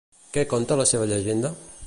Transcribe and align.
Què 0.37 0.45
conta 0.53 0.79
la 0.81 0.87
seva 0.93 1.11
llegenda? 1.13 1.55